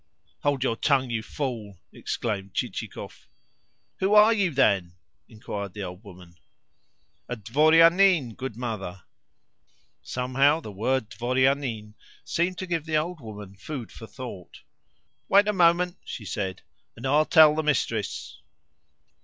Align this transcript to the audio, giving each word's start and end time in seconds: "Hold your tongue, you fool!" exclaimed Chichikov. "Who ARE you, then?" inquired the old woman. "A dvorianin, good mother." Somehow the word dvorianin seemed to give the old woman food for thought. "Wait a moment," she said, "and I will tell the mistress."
"Hold 0.39 0.63
your 0.63 0.77
tongue, 0.77 1.11
you 1.11 1.21
fool!" 1.21 1.77
exclaimed 1.93 2.55
Chichikov. 2.55 3.27
"Who 3.97 4.15
ARE 4.15 4.33
you, 4.33 4.49
then?" 4.49 4.93
inquired 5.29 5.75
the 5.75 5.83
old 5.83 6.03
woman. 6.03 6.37
"A 7.29 7.35
dvorianin, 7.35 8.33
good 8.35 8.57
mother." 8.57 9.03
Somehow 10.01 10.59
the 10.59 10.71
word 10.71 11.09
dvorianin 11.09 11.93
seemed 12.23 12.57
to 12.57 12.65
give 12.65 12.85
the 12.87 12.97
old 12.97 13.21
woman 13.21 13.53
food 13.55 13.91
for 13.91 14.07
thought. 14.07 14.63
"Wait 15.29 15.47
a 15.47 15.53
moment," 15.53 15.97
she 16.03 16.25
said, 16.25 16.63
"and 16.95 17.05
I 17.05 17.11
will 17.19 17.25
tell 17.25 17.53
the 17.53 17.61
mistress." 17.61 18.41